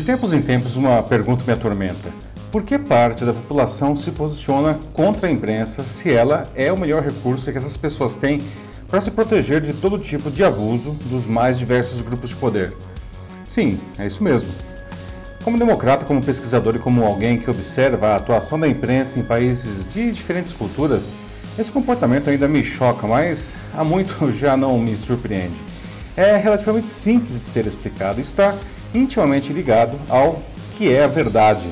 De 0.00 0.06
tempos 0.06 0.32
em 0.32 0.40
tempos, 0.40 0.76
uma 0.78 1.02
pergunta 1.02 1.44
me 1.46 1.52
atormenta. 1.52 2.08
Por 2.50 2.62
que 2.62 2.78
parte 2.78 3.22
da 3.22 3.34
população 3.34 3.94
se 3.94 4.10
posiciona 4.12 4.80
contra 4.94 5.28
a 5.28 5.30
imprensa 5.30 5.84
se 5.84 6.10
ela 6.10 6.50
é 6.54 6.72
o 6.72 6.80
melhor 6.80 7.02
recurso 7.02 7.52
que 7.52 7.58
essas 7.58 7.76
pessoas 7.76 8.16
têm 8.16 8.40
para 8.88 8.98
se 9.02 9.10
proteger 9.10 9.60
de 9.60 9.74
todo 9.74 9.98
tipo 9.98 10.30
de 10.30 10.42
abuso 10.42 10.92
dos 11.10 11.26
mais 11.26 11.58
diversos 11.58 12.00
grupos 12.00 12.30
de 12.30 12.36
poder? 12.36 12.72
Sim, 13.44 13.78
é 13.98 14.06
isso 14.06 14.24
mesmo. 14.24 14.48
Como 15.44 15.58
democrata, 15.58 16.06
como 16.06 16.24
pesquisador 16.24 16.76
e 16.76 16.78
como 16.78 17.04
alguém 17.04 17.36
que 17.36 17.50
observa 17.50 18.08
a 18.08 18.16
atuação 18.16 18.58
da 18.58 18.66
imprensa 18.66 19.18
em 19.18 19.22
países 19.22 19.86
de 19.86 20.10
diferentes 20.10 20.54
culturas, 20.54 21.12
esse 21.58 21.70
comportamento 21.70 22.30
ainda 22.30 22.48
me 22.48 22.64
choca, 22.64 23.06
mas 23.06 23.58
há 23.74 23.84
muito 23.84 24.14
já 24.32 24.56
não 24.56 24.78
me 24.78 24.96
surpreende. 24.96 25.62
É 26.16 26.38
relativamente 26.38 26.88
simples 26.88 27.34
de 27.34 27.44
ser 27.44 27.66
explicado 27.66 28.18
está 28.18 28.54
intimamente 28.94 29.52
ligado 29.52 29.98
ao 30.08 30.40
que 30.74 30.92
é 30.92 31.04
a 31.04 31.08
verdade. 31.08 31.68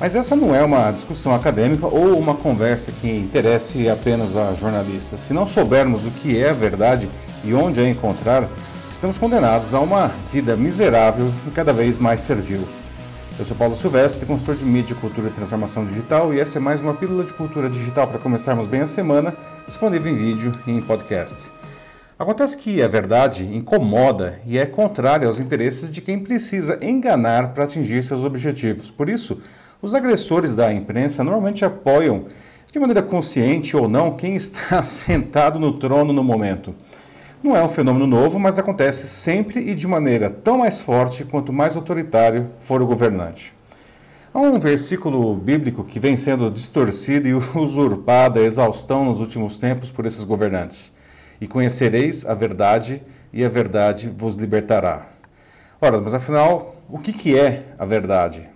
Mas 0.00 0.14
essa 0.14 0.36
não 0.36 0.54
é 0.54 0.64
uma 0.64 0.92
discussão 0.92 1.34
acadêmica 1.34 1.86
ou 1.86 2.16
uma 2.18 2.34
conversa 2.34 2.92
que 2.92 3.10
interesse 3.10 3.88
apenas 3.88 4.36
a 4.36 4.54
jornalistas. 4.54 5.20
Se 5.20 5.32
não 5.32 5.46
soubermos 5.46 6.06
o 6.06 6.10
que 6.12 6.40
é 6.40 6.50
a 6.50 6.52
verdade 6.52 7.10
e 7.42 7.52
onde 7.52 7.80
a 7.80 7.88
encontrar, 7.88 8.48
estamos 8.90 9.18
condenados 9.18 9.74
a 9.74 9.80
uma 9.80 10.12
vida 10.30 10.54
miserável 10.54 11.32
e 11.46 11.50
cada 11.50 11.72
vez 11.72 11.98
mais 11.98 12.20
servil. 12.20 12.66
Eu 13.38 13.44
sou 13.44 13.56
Paulo 13.56 13.76
Silvestre, 13.76 14.26
consultor 14.26 14.56
de 14.56 14.64
mídia, 14.64 14.96
cultura 14.96 15.28
e 15.28 15.30
transformação 15.30 15.84
digital, 15.84 16.34
e 16.34 16.40
essa 16.40 16.58
é 16.58 16.60
mais 16.60 16.80
uma 16.80 16.94
pílula 16.94 17.22
de 17.22 17.32
cultura 17.32 17.68
digital 17.68 18.08
para 18.08 18.18
começarmos 18.18 18.66
bem 18.66 18.80
a 18.80 18.86
semana, 18.86 19.36
disponível 19.64 20.10
em 20.10 20.16
vídeo 20.16 20.58
e 20.66 20.72
em 20.72 20.80
podcast. 20.80 21.57
Acontece 22.18 22.56
que 22.56 22.82
a 22.82 22.88
verdade 22.88 23.44
incomoda 23.44 24.40
e 24.44 24.58
é 24.58 24.66
contrária 24.66 25.28
aos 25.28 25.38
interesses 25.38 25.88
de 25.88 26.00
quem 26.00 26.18
precisa 26.18 26.76
enganar 26.82 27.54
para 27.54 27.62
atingir 27.62 28.02
seus 28.02 28.24
objetivos. 28.24 28.90
Por 28.90 29.08
isso, 29.08 29.40
os 29.80 29.94
agressores 29.94 30.56
da 30.56 30.72
imprensa 30.72 31.22
normalmente 31.22 31.64
apoiam, 31.64 32.24
de 32.72 32.78
maneira 32.80 33.02
consciente 33.02 33.76
ou 33.76 33.88
não, 33.88 34.16
quem 34.16 34.34
está 34.34 34.82
sentado 34.82 35.60
no 35.60 35.78
trono 35.78 36.12
no 36.12 36.24
momento. 36.24 36.74
Não 37.40 37.54
é 37.54 37.62
um 37.62 37.68
fenômeno 37.68 38.04
novo, 38.04 38.36
mas 38.40 38.58
acontece 38.58 39.06
sempre 39.06 39.60
e 39.70 39.72
de 39.72 39.86
maneira 39.86 40.28
tão 40.28 40.58
mais 40.58 40.80
forte 40.80 41.24
quanto 41.24 41.52
mais 41.52 41.76
autoritário 41.76 42.50
for 42.58 42.82
o 42.82 42.86
governante. 42.86 43.54
Há 44.34 44.40
um 44.40 44.58
versículo 44.58 45.36
bíblico 45.36 45.84
que 45.84 46.00
vem 46.00 46.16
sendo 46.16 46.50
distorcido 46.50 47.28
e 47.28 47.34
usurpado 47.56 48.40
a 48.40 48.42
exaustão 48.42 49.04
nos 49.04 49.20
últimos 49.20 49.56
tempos 49.56 49.88
por 49.88 50.04
esses 50.04 50.24
governantes. 50.24 50.97
E 51.40 51.46
conhecereis 51.46 52.26
a 52.26 52.34
verdade, 52.34 53.02
e 53.32 53.44
a 53.44 53.48
verdade 53.48 54.12
vos 54.16 54.34
libertará. 54.34 55.06
Ora, 55.80 56.00
mas 56.00 56.14
afinal, 56.14 56.76
o 56.88 56.98
que, 56.98 57.12
que 57.12 57.38
é 57.38 57.66
a 57.78 57.84
verdade? 57.84 58.48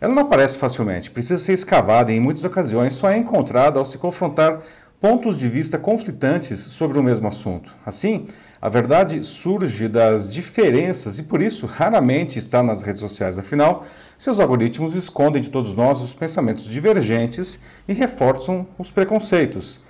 Ela 0.00 0.14
não 0.14 0.22
aparece 0.22 0.58
facilmente, 0.58 1.10
precisa 1.10 1.40
ser 1.40 1.52
escavada 1.52 2.12
e 2.12 2.16
em 2.16 2.20
muitas 2.20 2.44
ocasiões 2.44 2.92
só 2.92 3.08
é 3.08 3.16
encontrada 3.16 3.78
ao 3.78 3.84
se 3.84 3.98
confrontar 3.98 4.60
pontos 5.00 5.36
de 5.36 5.48
vista 5.48 5.78
conflitantes 5.78 6.58
sobre 6.58 6.98
o 6.98 7.02
mesmo 7.02 7.28
assunto. 7.28 7.72
Assim, 7.86 8.26
a 8.60 8.68
verdade 8.68 9.24
surge 9.24 9.88
das 9.88 10.32
diferenças 10.32 11.18
e 11.18 11.24
por 11.24 11.42
isso 11.42 11.66
raramente 11.66 12.38
está 12.38 12.62
nas 12.62 12.82
redes 12.82 13.00
sociais. 13.00 13.38
Afinal, 13.38 13.84
seus 14.18 14.38
algoritmos 14.38 14.94
escondem 14.94 15.42
de 15.42 15.50
todos 15.50 15.74
nós 15.74 16.00
os 16.00 16.14
pensamentos 16.14 16.66
divergentes 16.66 17.60
e 17.88 17.92
reforçam 17.92 18.66
os 18.78 18.92
preconceitos. 18.92 19.80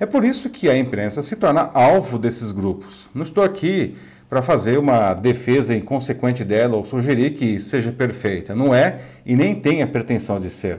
É 0.00 0.06
por 0.06 0.24
isso 0.24 0.48
que 0.48 0.66
a 0.66 0.74
imprensa 0.74 1.20
se 1.20 1.36
torna 1.36 1.70
alvo 1.74 2.18
desses 2.18 2.52
grupos. 2.52 3.10
Não 3.14 3.22
estou 3.22 3.44
aqui 3.44 3.98
para 4.30 4.40
fazer 4.40 4.78
uma 4.78 5.12
defesa 5.12 5.76
inconsequente 5.76 6.42
dela 6.42 6.74
ou 6.74 6.84
sugerir 6.84 7.32
que 7.32 7.60
seja 7.60 7.92
perfeita. 7.92 8.54
Não 8.54 8.74
é 8.74 9.00
e 9.26 9.36
nem 9.36 9.54
tem 9.54 9.82
a 9.82 9.86
pretensão 9.86 10.40
de 10.40 10.48
ser. 10.48 10.78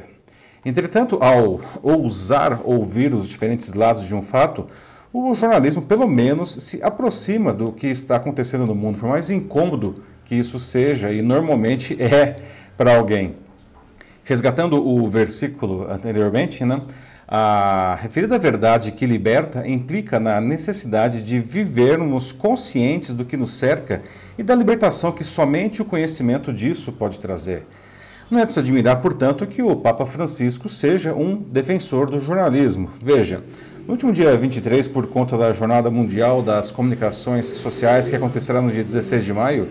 Entretanto, 0.66 1.20
ao 1.22 1.62
ousar 1.84 2.62
ouvir 2.64 3.14
os 3.14 3.28
diferentes 3.28 3.76
lados 3.76 4.06
de 4.06 4.16
um 4.16 4.24
fato, 4.24 4.68
o 5.14 5.36
jornalismo 5.36 5.84
pelo 5.84 6.08
menos 6.08 6.56
se 6.56 6.82
aproxima 6.82 7.54
do 7.54 7.72
que 7.72 7.86
está 7.88 8.16
acontecendo 8.16 8.66
no 8.66 8.74
mundo, 8.74 8.98
por 8.98 9.10
mais 9.10 9.30
incômodo 9.30 10.04
que 10.26 10.34
isso 10.34 10.58
seja, 10.58 11.12
e 11.12 11.22
normalmente 11.22 11.96
é 12.02 12.40
para 12.76 12.96
alguém. 12.96 13.36
Resgatando 14.24 14.84
o 14.84 15.08
versículo 15.08 15.88
anteriormente, 15.92 16.66
né, 16.66 16.80
a 17.34 17.98
referida 18.02 18.38
verdade 18.38 18.92
que 18.92 19.06
liberta 19.06 19.66
implica 19.66 20.20
na 20.20 20.42
necessidade 20.42 21.24
de 21.24 21.40
vivermos 21.40 22.34
conscientes 22.34 23.14
do 23.14 23.24
que 23.24 23.38
nos 23.38 23.54
cerca 23.54 24.02
e 24.38 24.44
da 24.44 24.54
libertação 24.54 25.14
que 25.14 25.24
somente 25.24 25.82
o 25.82 25.86
conhecimento 25.86 26.52
disso 26.52 26.92
pode 26.92 27.22
trazer. 27.22 27.66
Não 28.30 28.38
é 28.38 28.46
de 28.46 28.52
se 28.52 28.60
admirar, 28.60 29.00
portanto, 29.00 29.48
que 29.48 29.62
o 29.62 29.74
Papa 29.78 30.06
Francisco 30.06 30.68
seja 30.68 31.14
um 31.14 31.38
defensor 31.38 32.10
do 32.10 32.20
jornalismo. 32.20 32.90
Veja, 33.02 33.42
no 33.88 33.94
último 33.94 34.12
dia 34.12 34.36
23, 34.36 34.90
por 34.90 35.08
conta 35.08 35.38
da 35.38 35.54
Jornada 35.54 35.90
Mundial 35.90 36.42
das 36.42 36.70
Comunicações 36.70 37.46
Sociais, 37.46 38.10
que 38.10 38.16
acontecerá 38.18 38.62
no 38.62 38.72
dia 38.72 38.84
16 38.84 39.24
de 39.24 39.32
maio, 39.32 39.70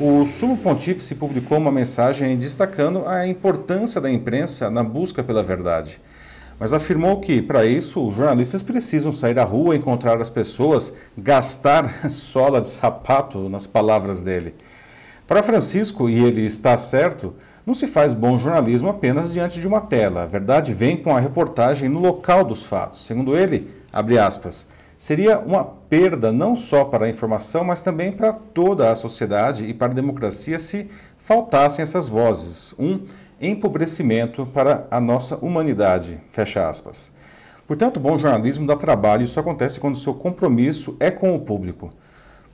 o 0.00 0.24
Sumo 0.24 0.56
Pontífice 0.56 1.14
publicou 1.14 1.58
uma 1.58 1.70
mensagem 1.70 2.38
destacando 2.38 3.06
a 3.06 3.26
importância 3.26 4.00
da 4.00 4.10
imprensa 4.10 4.70
na 4.70 4.82
busca 4.82 5.22
pela 5.22 5.42
verdade. 5.42 6.00
Mas 6.62 6.72
afirmou 6.72 7.18
que, 7.18 7.42
para 7.42 7.66
isso, 7.66 8.06
os 8.06 8.14
jornalistas 8.14 8.62
precisam 8.62 9.10
sair 9.10 9.36
à 9.36 9.42
rua, 9.42 9.74
encontrar 9.74 10.20
as 10.20 10.30
pessoas, 10.30 10.94
gastar 11.18 11.92
sola 12.08 12.60
de 12.60 12.68
sapato, 12.68 13.48
nas 13.48 13.66
palavras 13.66 14.22
dele. 14.22 14.54
Para 15.26 15.42
Francisco, 15.42 16.08
e 16.08 16.22
ele 16.22 16.46
está 16.46 16.78
certo, 16.78 17.34
não 17.66 17.74
se 17.74 17.88
faz 17.88 18.14
bom 18.14 18.38
jornalismo 18.38 18.88
apenas 18.88 19.32
diante 19.32 19.60
de 19.60 19.66
uma 19.66 19.80
tela. 19.80 20.22
A 20.22 20.26
verdade 20.26 20.72
vem 20.72 20.96
com 20.96 21.16
a 21.16 21.18
reportagem 21.18 21.88
no 21.88 21.98
local 21.98 22.44
dos 22.44 22.64
fatos. 22.64 23.04
Segundo 23.04 23.36
ele, 23.36 23.68
abre 23.92 24.16
aspas, 24.16 24.68
seria 24.96 25.40
uma 25.40 25.64
perda 25.64 26.30
não 26.30 26.54
só 26.54 26.84
para 26.84 27.06
a 27.06 27.10
informação, 27.10 27.64
mas 27.64 27.82
também 27.82 28.12
para 28.12 28.32
toda 28.32 28.88
a 28.88 28.94
sociedade 28.94 29.64
e 29.64 29.74
para 29.74 29.90
a 29.90 29.96
democracia 29.96 30.60
se 30.60 30.88
faltassem 31.18 31.82
essas 31.82 32.06
vozes. 32.06 32.72
Um 32.78 33.00
empobrecimento 33.42 34.46
para 34.46 34.86
a 34.88 35.00
nossa 35.00 35.36
humanidade. 35.36 36.20
Fecha 36.30 36.68
aspas. 36.68 37.12
Portanto, 37.66 37.98
bom 37.98 38.16
jornalismo 38.16 38.66
dá 38.66 38.76
trabalho 38.76 39.22
e 39.22 39.24
isso 39.24 39.40
acontece 39.40 39.80
quando 39.80 39.98
seu 39.98 40.14
compromisso 40.14 40.96
é 41.00 41.10
com 41.10 41.34
o 41.34 41.40
público. 41.40 41.92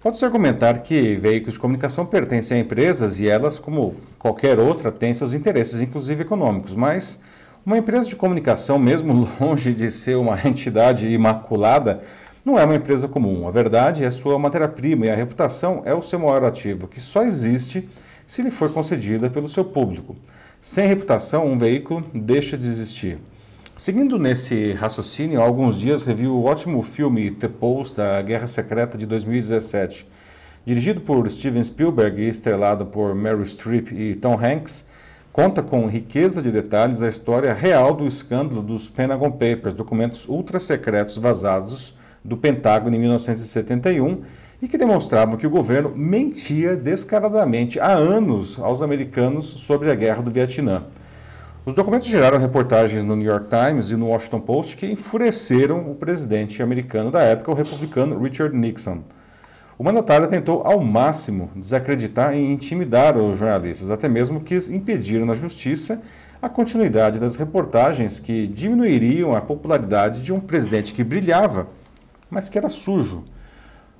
Pode-se 0.00 0.24
argumentar 0.24 0.78
que 0.78 1.16
veículos 1.16 1.54
de 1.54 1.60
comunicação 1.60 2.06
pertencem 2.06 2.58
a 2.58 2.60
empresas 2.60 3.20
e 3.20 3.28
elas, 3.28 3.58
como 3.58 3.96
qualquer 4.18 4.58
outra, 4.58 4.90
têm 4.90 5.12
seus 5.12 5.34
interesses, 5.34 5.80
inclusive 5.80 6.22
econômicos, 6.22 6.74
mas 6.74 7.20
uma 7.66 7.76
empresa 7.76 8.08
de 8.08 8.16
comunicação, 8.16 8.78
mesmo 8.78 9.28
longe 9.38 9.74
de 9.74 9.90
ser 9.90 10.16
uma 10.16 10.38
entidade 10.46 11.06
imaculada, 11.08 12.00
não 12.44 12.58
é 12.58 12.64
uma 12.64 12.76
empresa 12.76 13.06
comum. 13.08 13.46
A 13.46 13.50
verdade 13.50 14.04
é 14.04 14.10
sua 14.10 14.38
matéria-prima 14.38 15.06
e 15.06 15.10
a 15.10 15.14
reputação 15.14 15.82
é 15.84 15.92
o 15.92 16.00
seu 16.00 16.18
maior 16.18 16.44
ativo, 16.44 16.88
que 16.88 17.00
só 17.00 17.24
existe 17.24 17.88
se 18.26 18.40
lhe 18.40 18.50
for 18.50 18.72
concedida 18.72 19.28
pelo 19.28 19.48
seu 19.48 19.64
público. 19.64 20.16
Sem 20.60 20.88
reputação, 20.88 21.46
um 21.46 21.56
veículo 21.56 22.04
deixa 22.12 22.58
de 22.58 22.66
existir. 22.66 23.18
Seguindo 23.76 24.18
nesse 24.18 24.72
raciocínio, 24.72 25.40
há 25.40 25.44
alguns 25.44 25.78
dias 25.78 26.02
revi 26.02 26.26
o 26.26 26.42
ótimo 26.42 26.82
filme 26.82 27.30
The 27.30 27.46
Post, 27.46 28.00
A 28.00 28.20
Guerra 28.22 28.48
Secreta 28.48 28.98
de 28.98 29.06
2017. 29.06 30.04
Dirigido 30.66 31.00
por 31.00 31.30
Steven 31.30 31.62
Spielberg 31.62 32.20
e 32.20 32.28
estrelado 32.28 32.86
por 32.86 33.14
Meryl 33.14 33.44
Streep 33.44 33.92
e 33.92 34.16
Tom 34.16 34.34
Hanks, 34.34 34.88
conta 35.32 35.62
com 35.62 35.86
riqueza 35.86 36.42
de 36.42 36.50
detalhes 36.50 37.02
a 37.02 37.08
história 37.08 37.54
real 37.54 37.94
do 37.94 38.04
escândalo 38.04 38.60
dos 38.60 38.90
Pentagon 38.90 39.30
Papers, 39.30 39.76
documentos 39.76 40.28
ultra 40.28 40.58
secretos 40.58 41.18
vazados 41.18 41.94
do 42.24 42.36
Pentágono 42.36 42.96
em 42.96 42.98
1971 42.98 44.22
e 44.60 44.66
que 44.66 44.76
demonstravam 44.76 45.36
que 45.36 45.46
o 45.46 45.50
governo 45.50 45.92
mentia 45.94 46.76
descaradamente 46.76 47.78
há 47.78 47.92
anos 47.92 48.58
aos 48.58 48.82
americanos 48.82 49.44
sobre 49.44 49.90
a 49.90 49.94
guerra 49.94 50.22
do 50.22 50.30
Vietnã. 50.30 50.84
Os 51.64 51.74
documentos 51.74 52.08
geraram 52.08 52.38
reportagens 52.38 53.04
no 53.04 53.14
New 53.14 53.30
York 53.30 53.46
Times 53.48 53.90
e 53.90 53.96
no 53.96 54.08
Washington 54.08 54.40
Post 54.40 54.76
que 54.76 54.86
enfureceram 54.86 55.90
o 55.90 55.94
presidente 55.94 56.62
americano 56.62 57.10
da 57.10 57.20
época, 57.20 57.50
o 57.50 57.54
republicano 57.54 58.18
Richard 58.18 58.56
Nixon. 58.56 59.02
O 59.78 59.84
mandatário 59.84 60.26
tentou 60.26 60.62
ao 60.64 60.80
máximo 60.80 61.50
desacreditar 61.54 62.34
e 62.34 62.40
intimidar 62.40 63.16
os 63.16 63.38
jornalistas, 63.38 63.90
até 63.90 64.08
mesmo 64.08 64.40
quis 64.40 64.68
impedir 64.68 65.24
na 65.24 65.34
justiça 65.34 66.02
a 66.42 66.48
continuidade 66.48 67.20
das 67.20 67.36
reportagens 67.36 68.18
que 68.18 68.48
diminuiriam 68.48 69.36
a 69.36 69.40
popularidade 69.40 70.22
de 70.22 70.32
um 70.32 70.40
presidente 70.40 70.94
que 70.94 71.04
brilhava, 71.04 71.68
mas 72.28 72.48
que 72.48 72.58
era 72.58 72.68
sujo. 72.68 73.24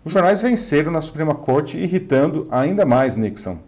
Os 0.08 0.14
jornais 0.14 0.40
venceram 0.40 0.90
na 0.90 1.02
Suprema 1.02 1.34
Corte, 1.34 1.76
irritando 1.76 2.48
ainda 2.50 2.86
mais 2.86 3.14
Nixon. 3.14 3.58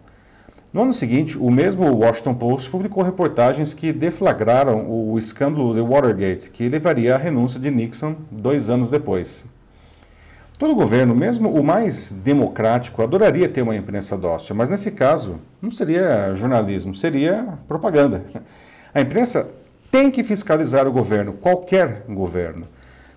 No 0.73 0.81
ano 0.81 0.91
seguinte, 0.91 1.37
o 1.37 1.51
mesmo 1.51 1.85
Washington 1.95 2.33
Post 2.33 2.67
publicou 2.71 3.03
reportagens 3.03 3.75
que 3.75 3.93
deflagraram 3.93 4.89
o 4.89 5.19
escândalo 5.19 5.71
de 5.71 5.81
Watergate, 5.81 6.49
que 6.49 6.67
levaria 6.67 7.13
à 7.13 7.17
renúncia 7.19 7.59
de 7.59 7.69
Nixon 7.69 8.15
dois 8.31 8.71
anos 8.71 8.89
depois. 8.89 9.45
Todo 10.57 10.73
governo, 10.73 11.13
mesmo 11.13 11.47
o 11.47 11.63
mais 11.63 12.11
democrático, 12.11 13.03
adoraria 13.03 13.47
ter 13.47 13.61
uma 13.61 13.75
imprensa 13.75 14.17
dócil, 14.17 14.55
mas 14.55 14.67
nesse 14.67 14.89
caso 14.93 15.39
não 15.61 15.69
seria 15.69 16.33
jornalismo, 16.33 16.95
seria 16.95 17.59
propaganda. 17.67 18.23
A 18.91 18.99
imprensa 18.99 19.47
tem 19.91 20.09
que 20.09 20.23
fiscalizar 20.23 20.87
o 20.87 20.91
governo, 20.91 21.33
qualquer 21.33 22.03
governo. 22.09 22.65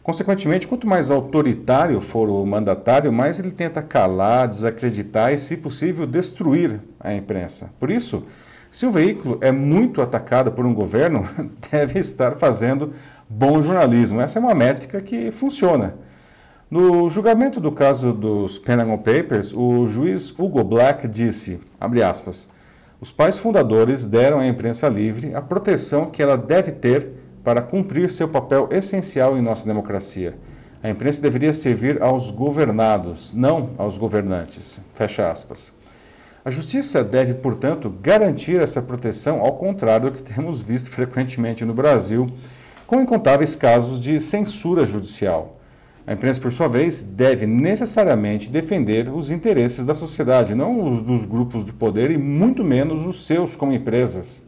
Consequentemente, 0.04 0.68
quanto 0.68 0.86
mais 0.86 1.10
autoritário 1.10 1.98
for 1.98 2.28
o 2.28 2.44
mandatário, 2.44 3.10
mais 3.10 3.38
ele 3.38 3.50
tenta 3.50 3.80
calar, 3.80 4.46
desacreditar 4.46 5.32
e, 5.32 5.38
se 5.38 5.56
possível, 5.56 6.06
destruir 6.06 6.78
a 7.00 7.14
imprensa. 7.14 7.70
Por 7.80 7.90
isso, 7.90 8.22
se 8.70 8.84
o 8.84 8.90
veículo 8.90 9.38
é 9.40 9.50
muito 9.50 10.02
atacado 10.02 10.52
por 10.52 10.66
um 10.66 10.74
governo, 10.74 11.26
deve 11.72 11.98
estar 11.98 12.32
fazendo 12.32 12.92
bom 13.26 13.62
jornalismo. 13.62 14.20
Essa 14.20 14.38
é 14.38 14.42
uma 14.42 14.54
métrica 14.54 15.00
que 15.00 15.30
funciona. 15.30 15.94
No 16.70 17.08
julgamento 17.08 17.58
do 17.58 17.72
caso 17.72 18.12
dos 18.12 18.58
Pentagon 18.58 18.98
Papers, 18.98 19.54
o 19.54 19.86
juiz 19.86 20.38
Hugo 20.38 20.62
Black 20.62 21.08
disse, 21.08 21.62
aspas, 22.06 22.50
os 23.00 23.10
pais 23.10 23.38
fundadores 23.38 24.06
deram 24.06 24.38
à 24.38 24.46
imprensa 24.46 24.86
livre 24.86 25.34
a 25.34 25.40
proteção 25.40 26.10
que 26.10 26.22
ela 26.22 26.36
deve 26.36 26.72
ter 26.72 27.23
para 27.44 27.60
cumprir 27.60 28.10
seu 28.10 28.26
papel 28.26 28.68
essencial 28.72 29.36
em 29.36 29.42
nossa 29.42 29.66
democracia. 29.66 30.34
A 30.82 30.90
imprensa 30.90 31.22
deveria 31.22 31.52
servir 31.52 32.02
aos 32.02 32.30
governados, 32.30 33.32
não 33.32 33.70
aos 33.78 33.96
governantes. 33.98 34.80
Fecha 34.94 35.30
aspas. 35.30 35.72
A 36.44 36.50
justiça 36.50 37.04
deve, 37.04 37.34
portanto, 37.34 37.88
garantir 38.02 38.60
essa 38.60 38.82
proteção, 38.82 39.40
ao 39.40 39.56
contrário 39.56 40.10
do 40.10 40.16
que 40.16 40.22
temos 40.22 40.60
visto 40.60 40.90
frequentemente 40.90 41.64
no 41.64 41.72
Brasil, 41.72 42.28
com 42.86 43.00
incontáveis 43.00 43.54
casos 43.54 43.98
de 43.98 44.20
censura 44.20 44.84
judicial. 44.84 45.58
A 46.06 46.12
imprensa, 46.12 46.38
por 46.38 46.52
sua 46.52 46.68
vez, 46.68 47.00
deve 47.00 47.46
necessariamente 47.46 48.50
defender 48.50 49.08
os 49.08 49.30
interesses 49.30 49.86
da 49.86 49.94
sociedade, 49.94 50.54
não 50.54 50.86
os 50.86 51.00
dos 51.00 51.24
grupos 51.24 51.64
de 51.64 51.72
poder 51.72 52.10
e 52.10 52.18
muito 52.18 52.62
menos 52.62 53.06
os 53.06 53.26
seus 53.26 53.56
como 53.56 53.72
empresas. 53.72 54.44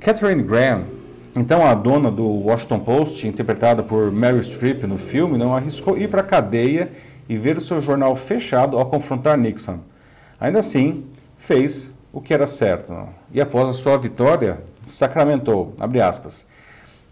Catherine 0.00 0.42
Graham, 0.42 0.86
então 1.34 1.66
a 1.66 1.74
dona 1.74 2.10
do 2.10 2.26
Washington 2.26 2.80
Post, 2.80 3.26
interpretada 3.26 3.82
por 3.82 4.12
Mary 4.12 4.42
Streep 4.42 4.84
no 4.84 4.98
filme, 4.98 5.38
não 5.38 5.54
arriscou 5.54 5.96
ir 5.96 6.08
para 6.08 6.20
a 6.20 6.24
cadeia 6.24 6.92
e 7.28 7.36
ver 7.38 7.56
o 7.56 7.60
seu 7.60 7.80
jornal 7.80 8.14
fechado 8.14 8.78
ao 8.78 8.86
confrontar 8.86 9.38
Nixon. 9.38 9.78
Ainda 10.38 10.58
assim, 10.58 11.04
fez 11.36 11.94
o 12.12 12.20
que 12.20 12.34
era 12.34 12.46
certo. 12.46 12.94
E 13.32 13.40
após 13.40 13.68
a 13.68 13.72
sua 13.72 13.96
vitória, 13.96 14.60
sacramentou, 14.86 15.74
aspas, 16.06 16.46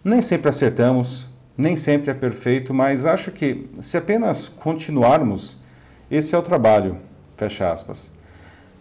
nem 0.05 0.21
sempre 0.21 0.51
acertamos, 0.51 1.27
nem 1.57 1.75
sempre 1.75 2.11
é 2.11 2.15
perfeito, 2.15 2.75
mas 2.75 3.07
acho 3.07 3.31
que 3.33 3.69
se 3.81 3.97
apenas 3.97 4.49
continuarmos, 4.49 5.59
esse 6.11 6.35
é 6.35 6.39
o 6.39 6.43
trabalho. 6.43 6.99
Fecha 7.37 7.73
aspas. 7.73 8.13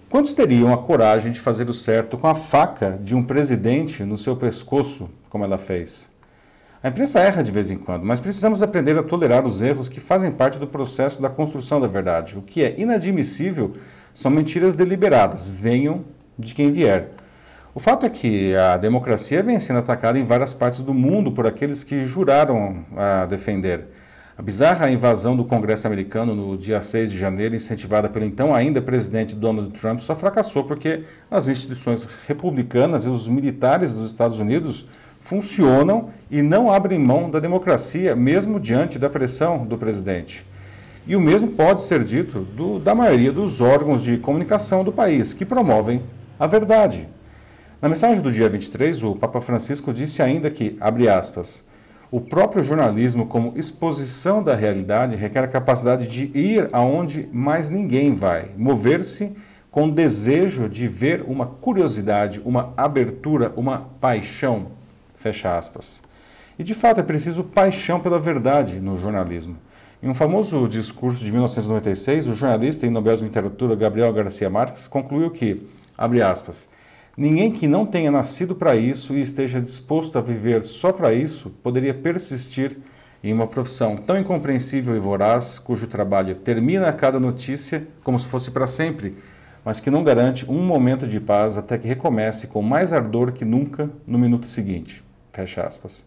Quantos 0.09 0.33
teriam 0.33 0.74
a 0.74 0.77
coragem 0.77 1.31
de 1.31 1.39
fazer 1.39 1.69
o 1.69 1.74
certo 1.74 2.18
com 2.18 2.27
a 2.27 2.35
faca 2.35 3.00
de 3.01 3.15
um 3.15 3.24
presidente 3.24 4.03
no 4.03 4.18
seu 4.18 4.35
pescoço, 4.35 5.09
como 5.29 5.43
ela 5.43 5.57
fez? 5.57 6.11
A 6.81 6.87
imprensa 6.87 7.19
erra 7.19 7.43
de 7.43 7.51
vez 7.51 7.69
em 7.71 7.77
quando, 7.77 8.05
mas 8.05 8.21
precisamos 8.21 8.63
aprender 8.63 8.97
a 8.97 9.03
tolerar 9.03 9.45
os 9.45 9.61
erros 9.61 9.89
que 9.89 9.99
fazem 9.99 10.31
parte 10.31 10.57
do 10.57 10.65
processo 10.65 11.21
da 11.21 11.29
construção 11.29 11.81
da 11.81 11.87
verdade. 11.87 12.37
O 12.37 12.41
que 12.41 12.63
é 12.63 12.73
inadmissível 12.79 13.75
são 14.13 14.31
mentiras 14.31 14.75
deliberadas, 14.75 15.47
venham 15.47 16.05
de 16.37 16.55
quem 16.55 16.71
vier. 16.71 17.09
O 17.75 17.79
fato 17.79 18.05
é 18.05 18.09
que 18.09 18.55
a 18.55 18.77
democracia 18.77 19.43
vem 19.43 19.59
sendo 19.59 19.79
atacada 19.79 20.17
em 20.17 20.25
várias 20.25 20.53
partes 20.53 20.79
do 20.79 20.93
mundo 20.93 21.31
por 21.31 21.45
aqueles 21.45 21.83
que 21.83 22.03
juraram 22.03 22.85
a 22.95 23.25
defender. 23.25 23.85
A 24.37 24.41
bizarra 24.41 24.89
invasão 24.89 25.35
do 25.35 25.43
Congresso 25.43 25.85
americano 25.85 26.33
no 26.33 26.57
dia 26.57 26.81
6 26.81 27.11
de 27.11 27.17
janeiro, 27.17 27.55
incentivada 27.55 28.07
pelo 28.07 28.23
então 28.23 28.55
ainda 28.55 28.81
presidente 28.81 29.35
Donald 29.35 29.69
Trump, 29.77 29.99
só 29.99 30.15
fracassou 30.15 30.63
porque 30.63 31.03
as 31.29 31.49
instituições 31.49 32.07
republicanas 32.25 33.05
e 33.05 33.09
os 33.09 33.27
militares 33.27 33.93
dos 33.93 34.09
Estados 34.09 34.39
Unidos 34.39 34.87
funcionam 35.29 36.09
e 36.31 36.41
não 36.41 36.73
abrem 36.73 36.97
mão 36.97 37.29
da 37.29 37.39
democracia, 37.39 38.15
mesmo 38.15 38.59
diante 38.59 38.97
da 38.97 39.07
pressão 39.07 39.63
do 39.63 39.77
presidente. 39.77 40.43
E 41.05 41.15
o 41.15 41.21
mesmo 41.21 41.49
pode 41.49 41.83
ser 41.83 42.03
dito 42.03 42.39
do, 42.39 42.79
da 42.79 42.95
maioria 42.95 43.31
dos 43.31 43.61
órgãos 43.61 44.01
de 44.01 44.17
comunicação 44.17 44.83
do 44.83 44.91
país, 44.91 45.31
que 45.31 45.45
promovem 45.45 46.01
a 46.39 46.47
verdade. 46.47 47.07
Na 47.79 47.87
mensagem 47.87 48.23
do 48.23 48.31
dia 48.31 48.49
23, 48.49 49.03
o 49.03 49.15
Papa 49.15 49.39
Francisco 49.39 49.93
disse 49.93 50.23
ainda 50.23 50.49
que, 50.49 50.75
abre 50.81 51.07
aspas, 51.07 51.67
o 52.09 52.19
próprio 52.19 52.63
jornalismo, 52.63 53.27
como 53.27 53.53
exposição 53.55 54.41
da 54.41 54.55
realidade, 54.55 55.15
requer 55.15 55.43
a 55.43 55.47
capacidade 55.47 56.07
de 56.07 56.35
ir 56.35 56.69
aonde 56.71 57.29
mais 57.31 57.69
ninguém 57.69 58.15
vai, 58.15 58.49
mover-se 58.57 59.37
com 59.69 59.87
desejo 59.87 60.67
de 60.67 60.87
ver 60.87 61.23
uma 61.27 61.45
curiosidade, 61.45 62.41
uma 62.43 62.73
abertura, 62.75 63.53
uma 63.55 63.91
paixão. 64.01 64.78
Fecha 65.19 65.56
aspas. 65.56 66.01
E 66.57 66.63
de 66.63 66.74
fato 66.74 67.00
é 67.00 67.04
preciso 67.04 67.44
paixão 67.44 68.00
pela 68.00 68.19
verdade 68.19 68.80
no 68.80 69.00
jornalismo. 69.00 69.57
Em 70.01 70.10
um 70.10 70.13
famoso 70.13 70.68
discurso 70.68 71.24
de 71.24 71.31
1996, 71.31 72.30
o 72.30 72.36
jornalista 72.36 72.88
e 72.88 72.89
Nobel 72.89 73.18
de 73.18 73.25
Literatura 73.25 73.75
Gabriel 73.75 74.12
Garcia 74.12 74.50
Marques 74.50 74.88
concluiu 74.88 75.30
que, 75.30 75.68
abre 75.98 76.21
aspas, 76.21 76.69
Ninguém 77.19 77.51
que 77.51 77.68
não 77.68 77.86
tenha 77.86 78.10
nascido 78.10 78.56
para 78.56 78.77
isso 78.77 79.13
e 79.13 79.19
esteja 79.19 79.62
disposto 79.62 80.18
a 80.18 80.21
viver 80.21 80.62
só 80.62 80.94
para 80.94 81.12
isso 81.12 81.50
poderia 81.62 81.94
persistir 81.94 82.77
em 83.21 83.33
uma 83.33 83.45
profissão 83.45 83.98
tão 83.98 84.18
incompreensível 84.18 84.95
e 84.95 85.00
voraz, 85.00 85.60
cujo 85.60 85.86
trabalho 85.86 86.36
termina 86.36 86.88
a 86.88 86.94
cada 86.94 87.19
notícia 87.19 87.86
como 88.06 88.18
se 88.18 88.25
fosse 88.25 88.51
para 88.51 88.66
sempre, 88.66 89.18
mas 89.66 89.81
que 89.81 89.92
não 89.92 90.01
garante 90.01 90.50
um 90.50 90.63
momento 90.63 91.06
de 91.06 91.19
paz 91.19 91.57
até 91.57 91.77
que 91.77 91.89
recomece 91.89 92.48
com 92.48 92.62
mais 92.62 92.94
ardor 92.94 93.33
que 93.33 93.44
nunca 93.44 93.89
no 94.07 94.18
minuto 94.18 94.48
seguinte. 94.48 95.04
Fecha 95.31 95.63
aspas. 95.63 96.05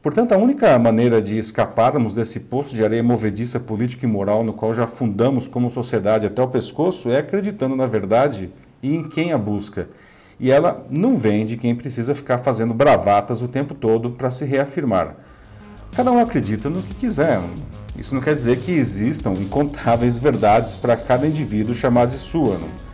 Portanto, 0.00 0.32
a 0.32 0.38
única 0.38 0.78
maneira 0.78 1.20
de 1.20 1.36
escaparmos 1.36 2.14
desse 2.14 2.40
poço 2.40 2.74
de 2.74 2.84
areia 2.84 3.02
movediça 3.02 3.58
política 3.58 4.06
e 4.06 4.08
moral 4.08 4.44
no 4.44 4.52
qual 4.52 4.74
já 4.74 4.84
afundamos 4.84 5.48
como 5.48 5.70
sociedade 5.70 6.26
até 6.26 6.40
o 6.40 6.48
pescoço 6.48 7.10
é 7.10 7.18
acreditando 7.18 7.74
na 7.74 7.86
verdade 7.86 8.52
e 8.82 8.94
em 8.94 9.08
quem 9.08 9.32
a 9.32 9.38
busca 9.38 9.88
e 10.40 10.50
ela 10.50 10.86
não 10.88 11.16
vem 11.16 11.44
de 11.44 11.56
quem 11.56 11.74
precisa 11.74 12.14
ficar 12.14 12.38
fazendo 12.38 12.72
bravatas 12.72 13.42
o 13.42 13.48
tempo 13.48 13.74
todo 13.74 14.10
para 14.10 14.30
se 14.30 14.44
reafirmar. 14.44 15.16
Cada 15.94 16.12
um 16.12 16.20
acredita 16.20 16.70
no 16.70 16.82
que 16.82 16.94
quiser. 16.94 17.40
Isso 17.98 18.14
não 18.14 18.22
quer 18.22 18.34
dizer 18.34 18.58
que 18.58 18.70
existam 18.70 19.32
incontáveis 19.32 20.16
verdades 20.16 20.76
para 20.76 20.96
cada 20.96 21.26
indivíduo 21.26 21.74
chamar 21.74 22.06
de 22.06 22.14
sua. 22.14 22.56
Não? 22.56 22.87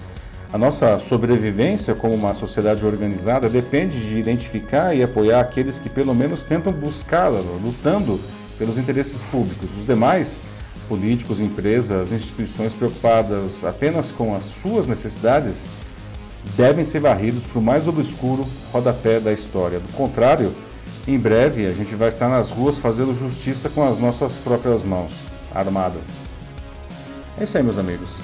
A 0.55 0.57
nossa 0.57 1.01
sobrevivência 1.01 1.97
como 1.97 2.15
uma 2.15 2.33
sociedade 2.33 2.87
organizada 2.87 3.49
depende 3.49 3.99
de 3.99 4.17
identificar 4.17 4.95
e 4.95 5.03
apoiar 5.03 5.41
aqueles 5.41 5.81
que 5.81 5.89
pelo 5.89 6.15
menos 6.15 6.45
tentam 6.45 6.73
buscá-la, 6.73 7.41
lutando 7.41 8.21
pelos 8.57 8.79
interesses 8.79 9.25
públicos. 9.25 9.77
Os 9.77 9.85
demais, 9.85 10.41
políticos, 10.89 11.41
empresas, 11.41 12.13
instituições 12.13 12.73
preocupadas 12.73 13.65
apenas 13.65 14.13
com 14.13 14.33
as 14.33 14.45
suas 14.45 14.87
necessidades, 14.87 15.69
devem 16.57 16.85
ser 16.85 17.01
varridos 17.01 17.43
para 17.43 17.59
o 17.59 17.63
mais 17.63 17.89
obscuro 17.89 18.47
rodapé 18.73 19.19
da 19.19 19.33
história. 19.33 19.81
Do 19.81 19.93
contrário, 19.95 20.55
em 21.09 21.19
breve 21.19 21.67
a 21.67 21.73
gente 21.73 21.97
vai 21.97 22.11
estar 22.11 22.29
nas 22.29 22.53
ruas 22.53 22.79
fazendo 22.79 23.13
justiça 23.13 23.69
com 23.69 23.83
as 23.85 23.99
nossas 23.99 24.39
próprias 24.39 24.85
mãos, 24.85 25.25
armadas. 25.53 26.23
É 27.37 27.43
isso 27.43 27.59
aí, 27.59 27.65
meus 27.65 27.77
amigos. 27.77 28.21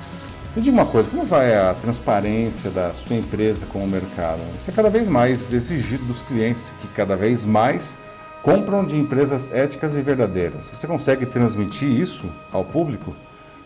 Me 0.54 0.60
diga 0.60 0.74
uma 0.74 0.86
coisa, 0.86 1.08
como 1.08 1.24
vai 1.24 1.54
a 1.54 1.72
transparência 1.74 2.72
da 2.72 2.92
sua 2.92 3.14
empresa 3.14 3.66
com 3.66 3.78
o 3.78 3.88
mercado? 3.88 4.40
Isso 4.56 4.68
é 4.68 4.72
cada 4.72 4.90
vez 4.90 5.08
mais 5.08 5.52
exigido 5.52 6.04
dos 6.06 6.22
clientes 6.22 6.74
que 6.80 6.88
cada 6.88 7.14
vez 7.14 7.44
mais 7.44 7.96
compram 8.42 8.84
de 8.84 8.96
empresas 8.96 9.54
éticas 9.54 9.94
e 9.94 10.02
verdadeiras. 10.02 10.68
Você 10.68 10.88
consegue 10.88 11.24
transmitir 11.24 11.88
isso 11.88 12.28
ao 12.50 12.64
público? 12.64 13.14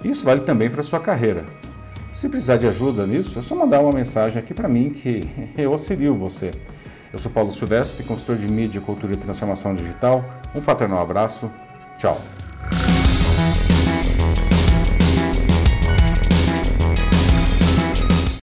Isso 0.04 0.26
vale 0.26 0.42
também 0.42 0.68
para 0.68 0.80
a 0.80 0.84
sua 0.84 1.00
carreira. 1.00 1.46
Se 2.12 2.28
precisar 2.28 2.58
de 2.58 2.66
ajuda 2.66 3.06
nisso, 3.06 3.38
é 3.38 3.42
só 3.42 3.54
mandar 3.54 3.80
uma 3.80 3.92
mensagem 3.92 4.38
aqui 4.38 4.52
para 4.52 4.68
mim 4.68 4.90
que 4.90 5.26
eu 5.56 5.72
auxilio 5.72 6.14
você. 6.14 6.50
Eu 7.10 7.18
sou 7.18 7.32
Paulo 7.32 7.50
Silvestre, 7.50 8.04
consultor 8.04 8.36
de 8.36 8.46
mídia, 8.46 8.82
cultura 8.82 9.14
e 9.14 9.16
transformação 9.16 9.74
digital. 9.74 10.22
Um 10.54 10.60
fraternal 10.60 11.00
abraço. 11.00 11.50
Tchau. 11.96 12.20